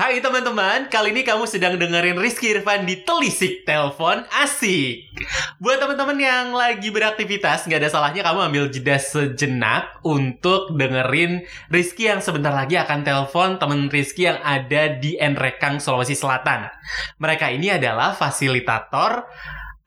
[0.00, 5.12] Hai teman-teman, kali ini kamu sedang dengerin Rizky Irfan di Telisik Telepon Asik.
[5.60, 12.08] Buat teman-teman yang lagi beraktivitas, nggak ada salahnya kamu ambil jeda sejenak untuk dengerin Rizky
[12.08, 16.72] yang sebentar lagi akan telepon temen Rizky yang ada di Enrekang, Sulawesi Selatan.
[17.20, 19.28] Mereka ini adalah fasilitator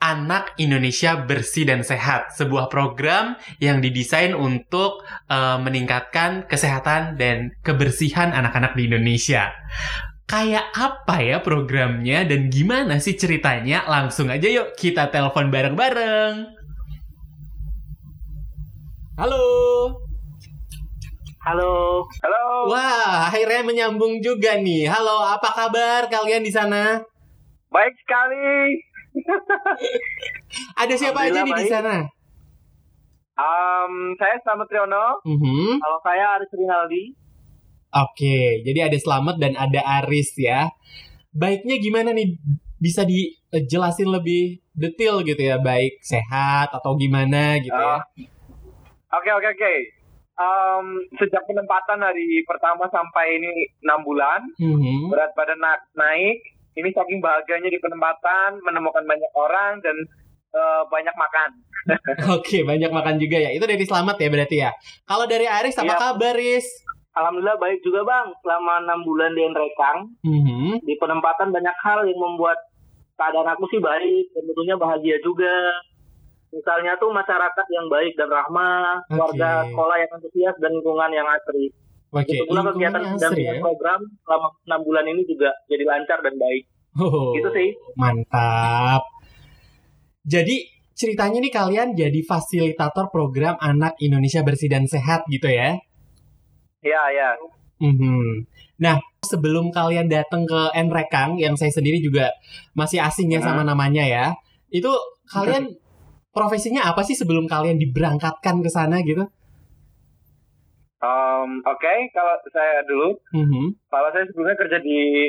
[0.04, 5.00] Anak Indonesia Bersih dan Sehat, sebuah program yang didesain untuk
[5.32, 9.56] uh, meningkatkan kesehatan dan kebersihan anak-anak di Indonesia.
[10.28, 13.88] Kayak apa ya programnya dan gimana sih ceritanya?
[13.88, 16.52] Langsung aja yuk kita telepon bareng-bareng.
[19.16, 19.46] Halo.
[21.48, 22.04] Halo.
[22.04, 22.44] Halo.
[22.68, 24.84] Wah, akhirnya menyambung juga nih.
[24.92, 27.00] Halo, apa kabar kalian di sana?
[27.72, 28.84] Baik sekali.
[30.82, 32.06] Ada siapa aja nih di sana?
[33.34, 35.22] Um, saya Slamet Triono.
[35.26, 35.70] Mm -hmm.
[35.82, 37.04] Kalau saya Aris Rinaldi.
[37.94, 40.70] Oke, jadi ada Slamet dan ada Aris ya.
[41.30, 42.38] Baiknya gimana nih?
[42.82, 48.02] Bisa dijelasin lebih detail gitu ya, baik sehat atau gimana gitu ya?
[49.14, 49.74] Oke oke oke.
[50.34, 53.54] Um, sejak penempatan hari pertama sampai ini
[53.86, 55.00] enam bulan, mm -hmm.
[55.14, 56.42] berat badan na naik,
[56.74, 59.96] ini saking bahagianya di penempatan, menemukan banyak orang dan
[60.54, 61.50] uh, banyak makan.
[62.40, 63.50] Oke, banyak makan juga ya.
[63.54, 64.72] Itu dari Selamat ya berarti ya.
[65.06, 66.00] Kalau dari Aris apa ya.
[66.00, 66.66] kabar, Aris?
[67.14, 68.28] Alhamdulillah baik juga bang.
[68.42, 70.82] Selama enam bulan di Enrekang, mm-hmm.
[70.82, 72.58] di penempatan banyak hal yang membuat
[73.14, 75.54] keadaan aku sih baik dan tentunya bahagia juga.
[76.54, 79.18] Misalnya tuh masyarakat yang baik dan ramah, okay.
[79.18, 81.74] warga sekolah yang antusias dan lingkungan yang asri.
[82.14, 82.46] Oke, okay.
[82.46, 83.58] pula kegiatan dan ya?
[83.58, 86.64] program selama enam bulan ini juga jadi lancar dan baik.
[87.02, 87.74] Oh, gitu sih.
[87.98, 89.02] Mantap.
[90.22, 90.62] Jadi
[90.94, 95.74] ceritanya nih kalian jadi fasilitator program Anak Indonesia Bersih dan Sehat gitu ya?
[96.86, 97.30] Iya, iya.
[97.82, 98.28] Mm-hmm.
[98.80, 102.30] Nah, sebelum kalian datang ke Enrekang, yang saya sendiri juga
[102.78, 103.52] masih asing ya nah.
[103.52, 104.26] sama namanya ya,
[104.70, 104.90] itu
[105.34, 105.74] kalian
[106.30, 109.26] profesinya apa sih sebelum kalian diberangkatkan ke sana gitu?
[111.04, 113.66] Um, Oke, okay, kalau saya dulu, mm-hmm.
[113.92, 115.28] kalau saya sebelumnya kerja di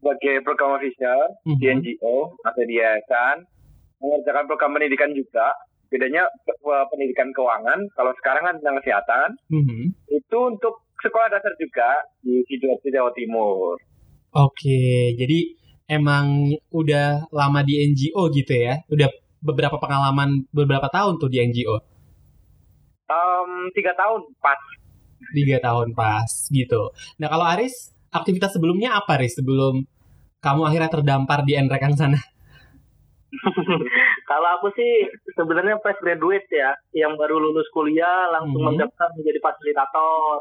[0.00, 1.60] sebagai program official mm-hmm.
[1.60, 3.44] di NGO atau di yayasan,
[4.00, 5.52] mengerjakan program pendidikan juga.
[5.92, 6.24] Bedanya
[6.88, 9.84] pendidikan keuangan, kalau sekarang kan tentang kesehatan, mm-hmm.
[10.08, 13.76] itu untuk sekolah dasar juga di Sidoarjo Jawa Timur.
[14.32, 15.52] Oke, jadi
[15.90, 18.80] emang udah lama di NGO gitu ya?
[18.88, 19.10] Udah
[19.42, 21.76] beberapa pengalaman beberapa tahun tuh di NGO?
[23.10, 24.60] Um, tiga tahun pas
[25.36, 26.92] tiga tahun pas gitu.
[27.20, 29.86] Nah kalau Aris aktivitas sebelumnya apa Aris sebelum
[30.40, 32.18] kamu akhirnya terdampar di Enrekang sana?
[34.30, 35.06] kalau aku sih
[35.38, 38.76] sebenarnya fresh graduate ya, yang baru lulus kuliah langsung mm -hmm.
[38.80, 40.38] mendaftar menjadi fasilitator.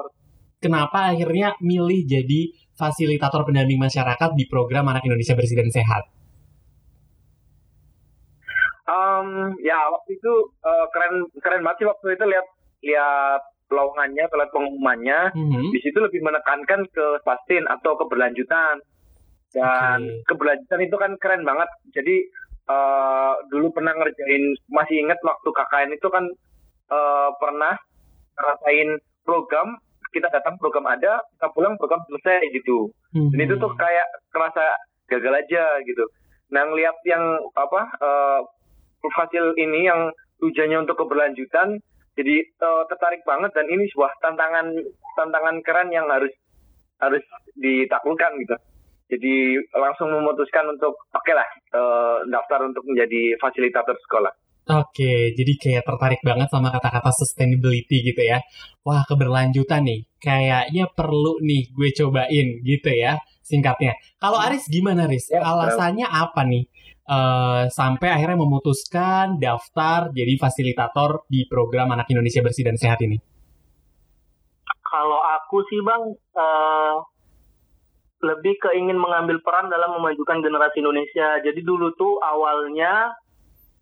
[0.59, 6.03] Kenapa akhirnya milih jadi fasilitator pendamping masyarakat di program Anak Indonesia Bersih dan Sehat?
[8.89, 10.33] Um, ya waktu itu
[10.65, 12.47] uh, keren keren banget sih waktu itu lihat
[12.83, 15.69] lihat lowongannya atau pengumumannya mm-hmm.
[15.71, 18.81] di situ lebih menekankan ke sustain atau keberlanjutan
[19.53, 20.25] dan okay.
[20.29, 22.15] keberlanjutan itu kan keren banget jadi
[22.69, 26.25] uh, dulu pernah ngerjain masih ingat waktu KKN itu kan
[26.93, 27.73] uh, pernah
[28.37, 28.89] ngerasain
[29.25, 29.77] program
[30.09, 33.29] kita datang program ada kita pulang program selesai gitu mm-hmm.
[33.33, 34.65] dan itu tuh kayak kerasa
[35.09, 36.05] gagal aja gitu
[36.49, 37.21] nah ngeliat yang
[37.53, 38.41] apa uh,
[38.99, 40.09] hasil ini yang
[40.41, 41.77] tujuannya untuk keberlanjutan
[42.19, 44.75] jadi uh, tertarik banget dan ini sebuah tantangan
[45.15, 46.31] tantangan keren yang harus
[46.99, 47.23] harus
[47.55, 48.55] ditaklukkan gitu
[49.09, 49.35] jadi
[49.71, 54.35] langsung memutuskan untuk oke okay lah uh, daftar untuk menjadi fasilitator sekolah
[54.69, 58.37] Oke, jadi kayak tertarik banget sama kata-kata sustainability gitu ya.
[58.85, 60.05] Wah, keberlanjutan nih.
[60.21, 63.97] Kayaknya perlu nih gue cobain gitu ya singkatnya.
[64.21, 65.33] Kalau Aris gimana Aris?
[65.33, 66.69] Ya, Alasannya apa nih?
[67.09, 73.17] Uh, sampai akhirnya memutuskan daftar jadi fasilitator di program Anak Indonesia Bersih dan Sehat ini?
[74.85, 76.03] Kalau aku sih bang,
[76.37, 76.95] uh,
[78.19, 81.39] lebih keingin mengambil peran dalam memajukan generasi Indonesia.
[81.41, 83.15] Jadi dulu tuh awalnya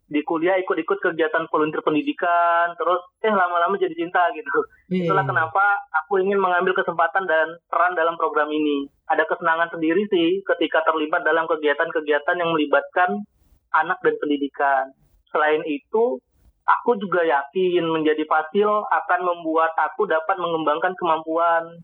[0.08, 4.60] di kuliah ikut-ikut kegiatan volunteer pendidikan, terus eh lama-lama jadi cinta gitu.
[4.88, 5.12] Yeah.
[5.12, 5.64] Itulah kenapa
[6.04, 8.88] aku ingin mengambil kesempatan dan peran dalam program ini.
[9.12, 13.28] Ada kesenangan sendiri sih ketika terlibat dalam kegiatan-kegiatan yang melibatkan
[13.76, 14.96] anak dan pendidikan.
[15.28, 16.24] Selain itu,
[16.64, 21.84] aku juga yakin menjadi fasil akan membuat aku dapat mengembangkan kemampuan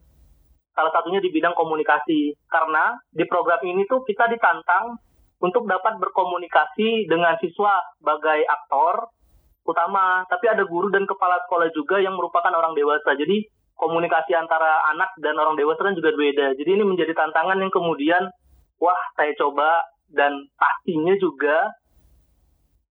[0.74, 2.40] salah satunya di bidang komunikasi.
[2.48, 4.96] Karena di program ini tuh kita ditantang
[5.44, 9.12] untuk dapat berkomunikasi dengan siswa sebagai aktor
[9.68, 13.12] utama, tapi ada guru dan kepala sekolah juga yang merupakan orang dewasa.
[13.20, 13.44] Jadi
[13.76, 16.56] komunikasi antara anak dan orang dewasa kan juga beda.
[16.56, 18.24] Jadi ini menjadi tantangan yang kemudian
[18.80, 21.76] wah saya coba dan pastinya juga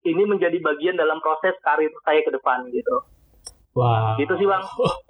[0.03, 2.97] ini menjadi bagian dalam proses karir saya ke depan gitu.
[3.73, 4.13] Wah.
[4.13, 4.21] Wow.
[4.21, 4.63] Gitu sih bang.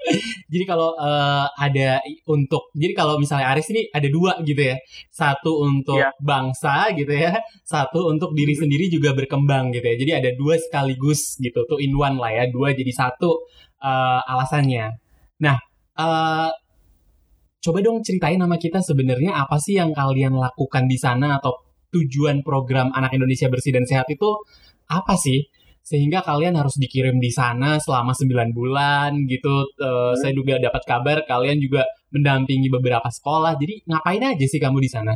[0.53, 1.99] jadi kalau uh, ada
[2.31, 4.79] untuk, jadi kalau misalnya Aris ini ada dua gitu ya,
[5.11, 6.15] satu untuk yeah.
[6.23, 7.35] bangsa gitu ya,
[7.67, 9.95] satu untuk diri sendiri juga berkembang gitu ya.
[9.99, 13.43] Jadi ada dua sekaligus gitu, tuh in one lah ya, dua jadi satu
[13.83, 14.95] uh, alasannya.
[15.43, 15.59] Nah,
[15.99, 16.49] uh,
[17.59, 21.59] coba dong ceritain nama kita sebenarnya apa sih yang kalian lakukan di sana atau
[21.91, 24.39] tujuan program Anak Indonesia Bersih dan Sehat itu
[24.87, 25.51] apa sih?
[25.83, 29.67] Sehingga kalian harus dikirim di sana selama 9 bulan gitu.
[29.75, 30.23] Uh, hmm.
[30.23, 31.83] Saya juga dapat kabar kalian juga
[32.15, 33.59] mendampingi beberapa sekolah.
[33.59, 35.13] Jadi ngapain aja sih kamu di sana?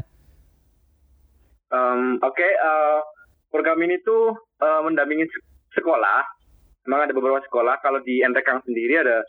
[1.71, 2.99] Um, Oke, okay, uh, eh,
[3.47, 5.23] program ini tuh uh, mendampingi
[5.71, 6.19] sekolah.
[6.83, 7.79] Memang ada beberapa sekolah.
[7.79, 9.23] Kalau di Entekang sendiri ada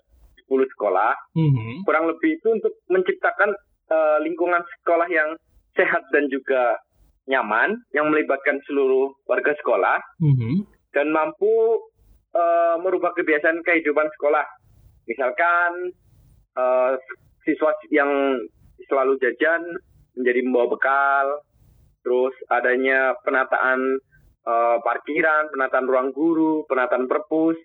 [0.50, 1.14] 10 sekolah.
[1.38, 1.86] Mm-hmm.
[1.86, 3.54] Kurang lebih itu untuk menciptakan
[3.94, 5.38] uh, lingkungan sekolah yang
[5.78, 6.82] sehat dan juga
[7.30, 10.02] nyaman, yang melibatkan seluruh warga sekolah.
[10.18, 11.82] Mm-hmm dan mampu
[12.34, 14.46] uh, merubah kebiasaan kehidupan sekolah.
[15.08, 15.92] Misalkan
[16.56, 16.96] uh,
[17.44, 18.36] siswa yang
[18.88, 19.62] selalu jajan
[20.16, 21.26] menjadi membawa bekal,
[22.04, 24.00] terus adanya penataan
[24.44, 27.56] uh, parkiran, penataan ruang guru, penataan perpus,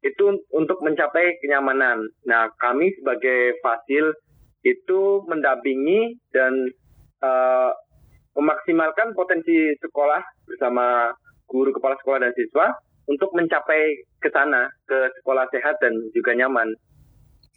[0.00, 2.08] itu untuk mencapai kenyamanan.
[2.24, 4.16] Nah, kami sebagai fasil
[4.64, 6.52] itu mendampingi dan
[7.24, 7.72] uh,
[8.36, 11.12] memaksimalkan potensi sekolah bersama
[11.50, 12.70] guru kepala sekolah dan siswa
[13.10, 16.70] untuk mencapai ke sana ke sekolah sehat dan juga nyaman.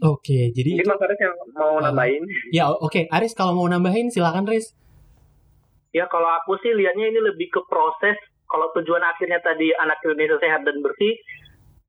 [0.01, 2.23] Oke, jadi mungkin Mas Aris yang mau uh, nambahin.
[2.49, 3.03] Ya, oke, okay.
[3.13, 4.73] Aris kalau mau nambahin silakan Aris.
[5.93, 8.17] Ya, kalau aku sih lihatnya ini lebih ke proses.
[8.49, 11.13] Kalau tujuan akhirnya tadi anak Indonesia sehat dan bersih,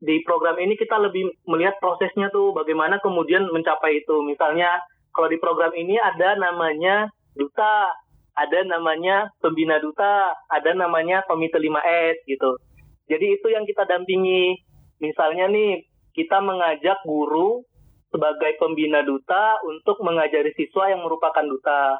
[0.04, 4.20] di program ini kita lebih melihat prosesnya tuh bagaimana kemudian mencapai itu.
[4.20, 4.80] Misalnya
[5.16, 7.88] kalau di program ini ada namanya duta
[8.34, 12.58] ada namanya pembina duta, ada namanya komite 5S gitu.
[13.06, 14.58] Jadi itu yang kita dampingi.
[14.98, 17.62] Misalnya nih, kita mengajak guru
[18.10, 21.98] sebagai pembina duta untuk mengajari siswa yang merupakan duta.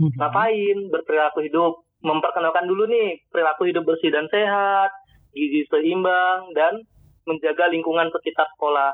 [0.00, 0.16] Mm-hmm.
[0.16, 0.78] Ngapain?
[0.88, 1.84] Berperilaku hidup.
[2.00, 4.88] Memperkenalkan dulu nih perilaku hidup bersih dan sehat,
[5.36, 6.80] gizi seimbang, dan
[7.28, 8.92] menjaga lingkungan sekitar sekolah.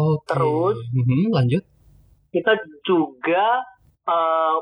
[0.00, 0.32] Oke.
[0.32, 1.62] Terus, mm-hmm, lanjut.
[2.32, 2.56] Kita
[2.88, 3.60] juga
[4.08, 4.56] uh,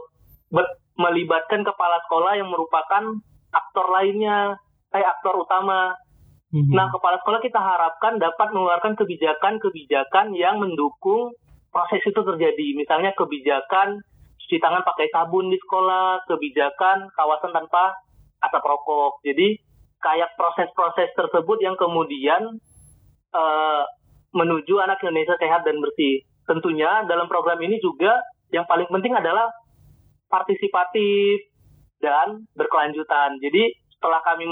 [0.99, 3.03] melibatkan kepala sekolah yang merupakan
[3.55, 4.59] aktor lainnya,
[4.91, 5.95] kayak aktor utama.
[6.50, 6.75] Mm-hmm.
[6.75, 11.33] Nah, kepala sekolah kita harapkan dapat mengeluarkan kebijakan-kebijakan yang mendukung
[11.71, 12.67] proses itu terjadi.
[12.75, 14.03] Misalnya kebijakan
[14.43, 17.94] cuci tangan pakai sabun di sekolah, kebijakan kawasan tanpa
[18.43, 19.21] asap rokok.
[19.23, 19.61] Jadi
[20.01, 22.59] kayak proses-proses tersebut yang kemudian
[23.37, 23.85] uh,
[24.33, 26.25] menuju anak Indonesia sehat dan bersih.
[26.49, 28.17] Tentunya dalam program ini juga
[28.49, 29.53] yang paling penting adalah
[30.29, 31.49] partisipatif
[31.99, 33.37] dan berkelanjutan.
[33.43, 34.47] Jadi setelah kami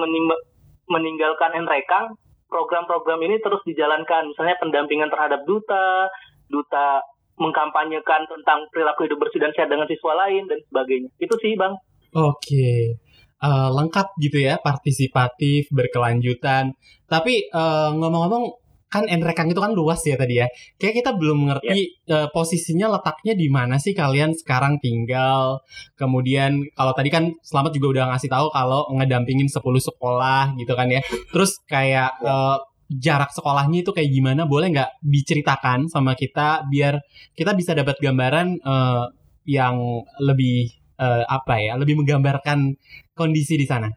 [0.91, 2.19] meninggalkan Enrekang,
[2.51, 4.33] program-program ini terus dijalankan.
[4.35, 6.11] Misalnya pendampingan terhadap duta,
[6.51, 7.03] duta
[7.37, 11.11] mengkampanyekan tentang perilaku hidup bersih dan sehat dengan siswa lain dan sebagainya.
[11.21, 11.77] Itu sih, Bang.
[12.17, 12.97] Oke.
[13.37, 16.73] Uh, lengkap gitu ya, partisipatif, berkelanjutan.
[17.05, 18.66] Tapi uh, ngomong-ngomong
[18.97, 20.49] kan Enrekang itu kan luas ya tadi ya.
[20.81, 22.25] Kayak kita belum ngerti yeah.
[22.25, 25.61] uh, posisinya letaknya di mana sih kalian sekarang tinggal.
[26.01, 30.89] Kemudian kalau tadi kan Selamat juga udah ngasih tahu kalau ngedampingin 10 sekolah gitu kan
[30.89, 31.05] ya.
[31.31, 32.57] Terus kayak uh,
[32.89, 34.49] jarak sekolahnya itu kayak gimana?
[34.49, 36.99] Boleh nggak diceritakan sama kita biar
[37.37, 39.05] kita bisa dapat gambaran uh,
[39.45, 39.77] yang
[40.25, 41.77] lebih uh, apa ya?
[41.77, 42.75] Lebih menggambarkan
[43.13, 43.93] kondisi di sana.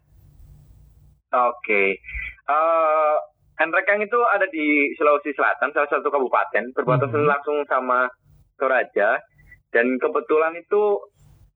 [1.29, 1.63] Oke.
[1.63, 1.89] Okay.
[2.49, 3.17] Uh,
[3.59, 7.31] Enrekang itu ada di Sulawesi Selatan, salah satu kabupaten, berbatasan hmm.
[7.31, 8.07] langsung sama
[8.55, 9.19] Toraja.
[9.75, 10.97] Dan kebetulan itu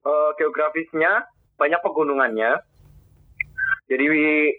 [0.03, 1.23] uh, geografisnya
[1.55, 2.59] banyak pegunungannya.
[3.87, 4.05] Jadi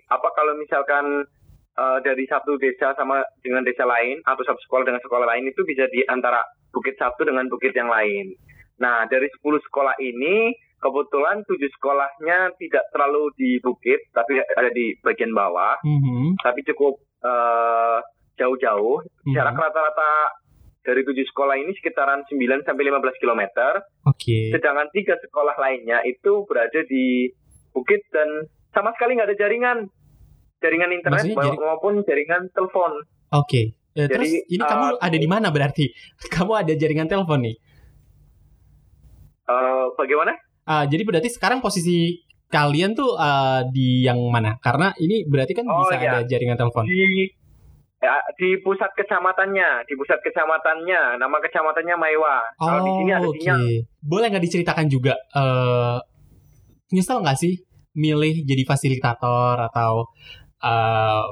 [0.08, 1.28] apa kalau misalkan
[1.76, 5.60] uh, dari satu desa sama dengan desa lain atau satu sekolah dengan sekolah lain itu
[5.68, 6.40] bisa di antara
[6.72, 8.34] bukit satu dengan bukit yang lain.
[8.80, 10.50] Nah dari 10 sekolah ini
[10.84, 16.44] kebetulan tujuh sekolahnya tidak terlalu di bukit tapi ada di bagian bawah mm-hmm.
[16.44, 18.04] tapi cukup uh,
[18.36, 19.32] jauh-jauh mm-hmm.
[19.32, 20.44] jarak rata-rata
[20.84, 23.42] dari tujuh sekolah ini sekitaran 9 sampai 15 km.
[24.04, 24.20] Oke.
[24.20, 24.44] Okay.
[24.52, 27.32] Sedangkan tiga sekolah lainnya itu berada di
[27.72, 28.28] bukit dan
[28.76, 29.88] sama sekali nggak ada jaringan,
[30.60, 31.24] jaringan internet
[31.56, 33.00] maupun jaringan telepon.
[33.32, 33.48] Oke.
[33.48, 33.64] Okay.
[33.94, 35.86] Ya, terus ini uh, kamu ada di mana berarti?
[36.34, 37.56] Kamu ada jaringan telepon nih?
[39.46, 40.34] Uh, bagaimana?
[40.64, 44.56] Uh, jadi berarti sekarang posisi kalian tuh uh, di yang mana?
[44.60, 46.08] Karena ini berarti kan oh, bisa iya.
[46.08, 46.84] ada jaringan telepon.
[46.88, 47.30] Di
[48.04, 52.36] Ya, di pusat kecamatannya, di pusat kecamatannya, nama kecamatannya Maiwa.
[52.60, 53.36] Oh, Kalau di sini ada okay.
[53.40, 53.60] sinyal.
[54.04, 55.96] Boleh nggak diceritakan juga, uh,
[56.92, 57.64] nyesel nggak sih
[57.96, 60.12] milih jadi fasilitator atau
[60.60, 61.24] uh,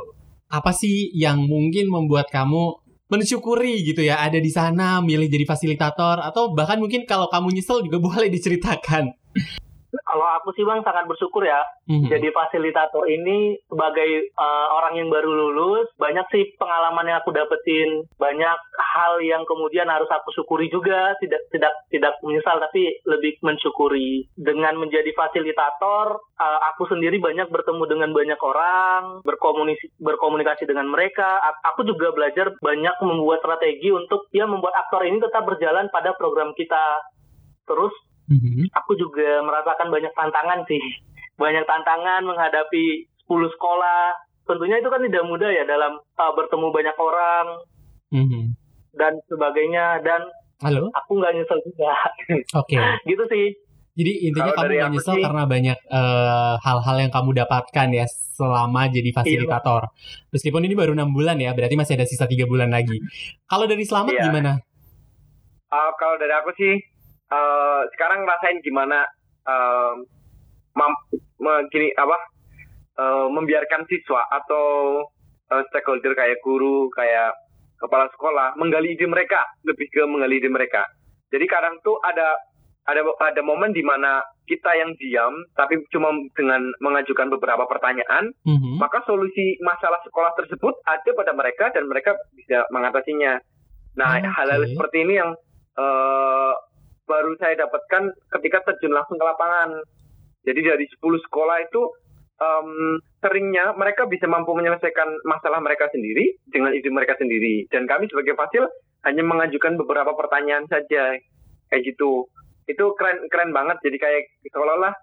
[0.48, 2.81] apa sih yang mungkin membuat kamu
[3.12, 7.84] mensyukuri gitu ya ada di sana milih jadi fasilitator atau bahkan mungkin kalau kamu nyesel
[7.84, 9.12] juga boleh diceritakan
[10.12, 11.64] kalau aku sih bang sangat bersyukur ya.
[11.88, 12.12] Mm-hmm.
[12.12, 18.04] jadi fasilitator ini sebagai uh, orang yang baru lulus banyak sih pengalaman yang aku dapetin.
[18.20, 21.16] Banyak hal yang kemudian harus aku syukuri juga.
[21.16, 24.28] Tidak tidak tidak menyesal tapi lebih mensyukuri.
[24.36, 31.40] Dengan menjadi fasilitator uh, aku sendiri banyak bertemu dengan banyak orang berkomunikasi berkomunikasi dengan mereka.
[31.72, 36.52] Aku juga belajar banyak membuat strategi untuk ya membuat aktor ini tetap berjalan pada program
[36.52, 37.00] kita.
[37.64, 37.94] Terus
[38.32, 38.72] Mm-hmm.
[38.72, 40.80] Aku juga merasakan banyak tantangan sih.
[41.36, 42.84] Banyak tantangan menghadapi
[43.28, 44.16] 10 sekolah.
[44.48, 47.46] Tentunya itu kan tidak mudah ya dalam uh, bertemu banyak orang
[48.16, 48.44] mm-hmm.
[48.96, 50.00] dan sebagainya.
[50.00, 50.20] Dan
[50.64, 50.88] Halo?
[50.96, 51.92] aku nggak nyesel juga.
[52.60, 52.78] Oke.
[52.78, 53.12] Okay.
[53.12, 53.46] gitu sih.
[53.92, 58.06] Jadi intinya Kalau kamu nggak nyesel sih, karena banyak uh, hal-hal yang kamu dapatkan ya
[58.08, 59.16] selama jadi iya.
[59.20, 59.82] fasilitator.
[59.84, 60.32] Iya.
[60.32, 62.96] Meskipun ini baru enam bulan ya, berarti masih ada sisa tiga bulan lagi.
[63.44, 64.24] Kalau dari selamat iya.
[64.32, 64.52] gimana?
[65.68, 66.91] Uh, kalau dari aku sih
[67.32, 69.08] uh, sekarang rasain gimana
[69.48, 69.96] uh,
[71.72, 72.16] gini apa
[73.00, 75.00] uh, membiarkan siswa atau
[75.48, 77.32] uh, stakeholder kayak guru kayak
[77.80, 80.86] kepala sekolah menggali ide mereka lebih ke menggali ide mereka
[81.32, 82.36] jadi kadang tuh ada
[82.82, 88.74] ada ada momen di mana kita yang diam tapi cuma dengan mengajukan beberapa pertanyaan mm-hmm.
[88.82, 93.38] maka solusi masalah sekolah tersebut ada pada mereka dan mereka bisa mengatasinya
[93.94, 94.26] nah okay.
[94.26, 95.30] hal-hal seperti ini yang
[95.78, 96.54] uh,
[97.06, 99.82] baru saya dapatkan ketika terjun langsung ke lapangan.
[100.42, 101.82] Jadi dari 10 sekolah itu
[102.42, 107.66] um, seringnya mereka bisa mampu menyelesaikan masalah mereka sendiri dengan ide mereka sendiri.
[107.70, 108.66] Dan kami sebagai fasil
[109.06, 111.14] hanya mengajukan beberapa pertanyaan saja
[111.70, 112.26] kayak gitu.
[112.66, 113.78] Itu keren keren banget.
[113.82, 114.94] Jadi kayak seolah-olah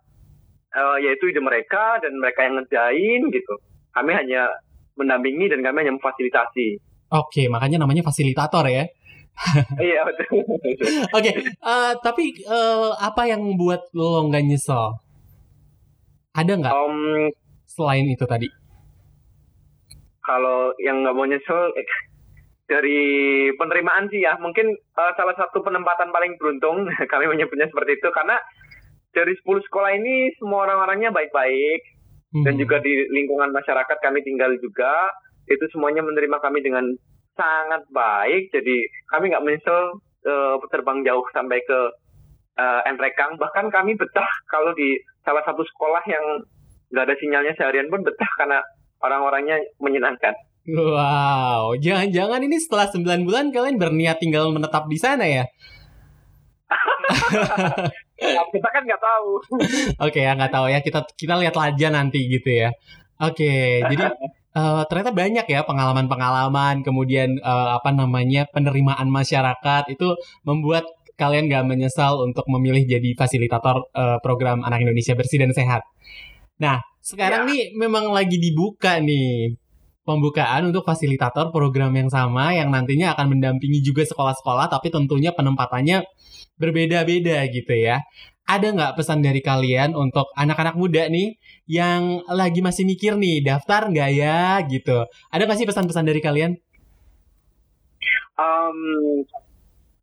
[0.76, 3.54] uh, yaitu ide mereka dan mereka yang ngerjain gitu.
[3.96, 4.48] Kami hanya
[5.00, 6.80] mendampingi dan kami hanya memfasilitasi.
[7.10, 8.86] Oke, makanya namanya fasilitator ya.
[9.80, 10.44] Iya betul.
[11.18, 15.00] Oke, eh, tapi uh, apa yang membuat lo nggak nyesel?
[16.36, 16.74] Ada nggak?
[16.76, 17.32] Um,
[17.66, 18.48] selain itu tadi?
[20.24, 21.88] Kalau yang nggak mau nyesel eh,
[22.70, 23.02] dari
[23.56, 28.38] penerimaan sih ya, mungkin uh, salah satu penempatan paling beruntung kami menyebutnya seperti itu karena
[29.10, 31.82] dari 10 sekolah ini semua orang-orangnya baik-baik
[32.36, 32.46] hmm.
[32.46, 35.10] dan juga di lingkungan masyarakat kami tinggal juga
[35.50, 36.86] itu semuanya menerima kami dengan
[37.40, 38.52] sangat baik.
[38.52, 39.96] Jadi kami nggak menyesal
[40.28, 41.80] uh, terbang jauh sampai ke
[42.60, 43.40] uh, Enrekang.
[43.40, 46.26] Bahkan kami betah kalau di salah satu sekolah yang
[46.92, 48.60] nggak ada sinyalnya seharian pun betah karena
[49.00, 50.36] orang-orangnya menyenangkan.
[50.70, 55.48] Wow, jangan-jangan ini setelah 9 bulan kalian berniat tinggal menetap di sana ya?
[58.54, 59.30] kita kan nggak tahu.
[60.06, 62.70] Oke okay, ya nggak tahu ya kita kita lihat aja nanti gitu ya.
[63.20, 64.14] Oke, okay, jadi
[64.56, 70.16] uh, ternyata banyak ya pengalaman-pengalaman kemudian uh, apa namanya penerimaan masyarakat itu
[70.48, 70.86] membuat
[71.20, 75.84] kalian gak menyesal untuk memilih jadi fasilitator uh, program anak Indonesia bersih dan sehat.
[76.64, 77.50] Nah sekarang ya.
[77.52, 79.60] nih memang lagi dibuka nih
[80.08, 86.02] pembukaan untuk fasilitator program yang sama yang nantinya akan mendampingi juga sekolah-sekolah tapi tentunya penempatannya
[86.58, 88.02] berbeda-beda gitu ya
[88.50, 91.38] ada nggak pesan dari kalian untuk anak-anak muda nih
[91.70, 95.06] yang lagi masih mikir nih daftar nggak ya gitu?
[95.30, 96.58] Ada nggak sih pesan-pesan dari kalian?
[98.42, 99.22] Um,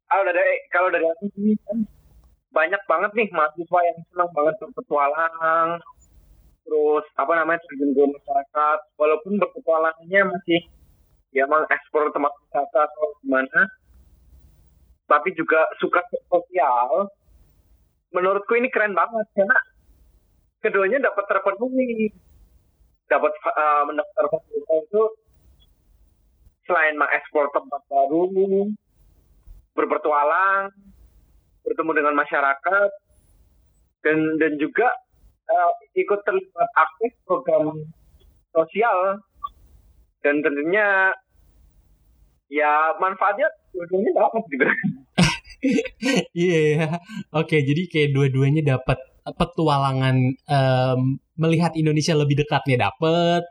[0.07, 1.11] kalau dari kalau dari
[2.55, 5.71] banyak banget nih mahasiswa yang senang banget berpetualang,
[6.63, 10.61] terus apa namanya terjun ke masyarakat, walaupun berpetualangannya masih
[11.35, 13.61] ya mengekspor tempat wisata atau gimana,
[15.11, 15.99] tapi juga suka
[16.31, 17.11] sosial
[18.17, 19.59] menurutku ini keren banget karena
[20.65, 22.09] keduanya dapat terpenuhi.
[23.07, 24.25] Dapat uh, mendaftar
[24.83, 25.03] itu
[26.67, 28.27] selain mengekspor tempat baru
[29.79, 30.75] berpetualang
[31.63, 32.91] bertemu dengan masyarakat
[34.03, 34.91] dan dan juga
[35.47, 37.79] uh, ikut terlibat aktif program
[38.51, 39.23] sosial.
[40.27, 41.15] Dan tentunya
[42.51, 44.67] ya manfaatnya dua-duanya dapat gitu
[46.37, 46.95] Iya, yeah,
[47.33, 47.57] oke.
[47.57, 53.43] Jadi kayak dua-duanya dapat petualangan um, melihat Indonesia lebih dekatnya dapat,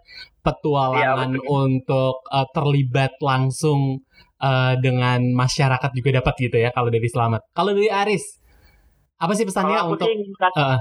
[0.41, 4.05] petualangan yeah, untuk uh, terlibat langsung
[4.39, 7.43] uh, dengan masyarakat juga dapat gitu ya kalau dari Selamat.
[7.51, 8.23] Kalau dari Aris,
[9.19, 10.79] apa sih pesannya kalau untuk ingin kasih, uh,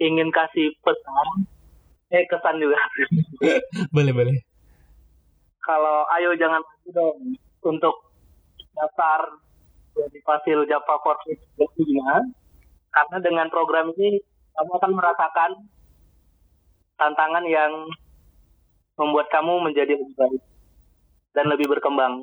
[0.00, 1.28] ingin kasih pesan
[2.12, 2.78] eh kesan juga.
[3.96, 4.36] boleh boleh
[5.64, 6.60] kalau ayo jangan
[6.92, 7.96] dong untuk
[8.76, 9.40] daftar
[9.94, 11.30] di Fasil Java Force
[12.94, 14.22] karena dengan program ini
[14.54, 15.50] kamu akan merasakan
[16.94, 17.72] tantangan yang
[18.94, 20.42] membuat kamu menjadi lebih baik
[21.34, 22.22] dan lebih berkembang.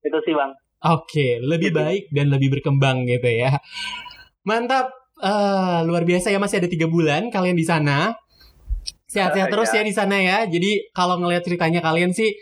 [0.00, 0.56] Itu sih bang.
[0.84, 1.80] Oke, lebih gitu.
[1.80, 3.60] baik dan lebih berkembang gitu ya.
[4.48, 8.16] Mantap, uh, luar biasa ya masih ada tiga bulan kalian di sana.
[9.08, 9.80] Sehat-sehat uh, terus ya.
[9.80, 10.38] ya di sana ya.
[10.48, 12.32] Jadi kalau ngelihat ceritanya kalian sih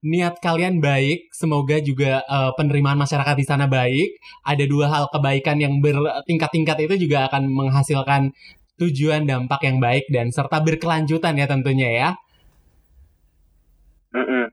[0.00, 4.16] niat kalian baik, semoga juga uh, penerimaan masyarakat di sana baik.
[4.44, 8.32] Ada dua hal kebaikan yang bertingkat-tingkat itu juga akan menghasilkan
[8.80, 12.08] tujuan dampak yang baik dan serta berkelanjutan ya tentunya ya.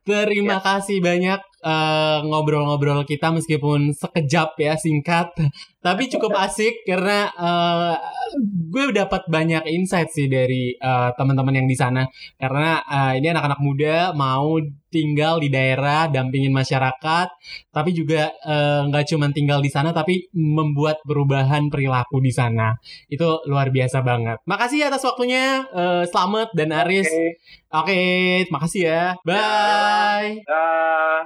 [0.07, 0.63] Terima ya.
[0.63, 5.31] kasih banyak eh, ngobrol-ngobrol kita meskipun sekejap ya singkat
[5.87, 7.95] tapi cukup asik karena uh,
[8.67, 12.03] gue dapat banyak insight sih dari uh, teman-teman yang di sana.
[12.35, 14.59] Karena uh, ini anak-anak muda mau
[14.91, 17.27] tinggal di daerah dampingin masyarakat
[17.77, 18.33] tapi juga
[18.89, 22.73] nggak uh, cuma tinggal di sana tapi membuat perubahan perilaku di sana
[23.05, 27.05] itu luar biasa banget makasih atas waktunya uh, selamat dan Aris
[27.69, 28.41] oke okay.
[28.41, 31.21] okay, makasih ya bye uh.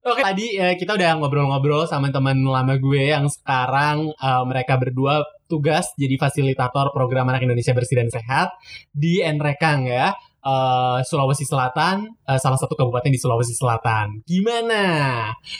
[0.00, 5.20] Oke, tadi uh, kita udah ngobrol-ngobrol sama teman lama gue yang sekarang uh, mereka berdua
[5.44, 8.48] tugas jadi fasilitator program anak Indonesia bersih dan sehat
[8.96, 10.16] di Enrekang ya.
[10.40, 14.24] Uh, Sulawesi Selatan, uh, salah satu kabupaten di Sulawesi Selatan.
[14.24, 14.84] Gimana?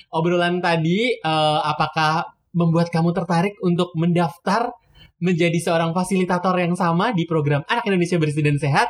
[0.09, 4.73] Obrolan tadi, uh, apakah membuat kamu tertarik untuk mendaftar
[5.21, 8.89] menjadi seorang fasilitator yang sama di program Anak Indonesia Bersih dan Sehat?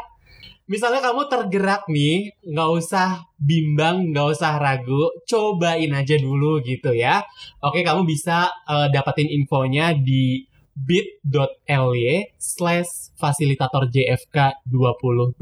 [0.71, 7.27] misalnya kamu tergerak nih, nggak usah bimbang, nggak usah ragu, cobain aja dulu gitu ya.
[7.59, 10.47] Oke, kamu bisa uh, dapetin infonya di
[10.77, 15.39] bit.ly slash fasilitator JFK 2020.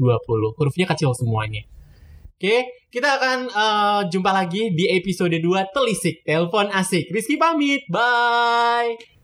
[0.57, 1.63] Hurufnya kecil semuanya.
[2.39, 7.11] Oke, kita akan uh, jumpa lagi di episode 2 Telisik Telepon Asik.
[7.11, 9.18] Rizky pamit, bye!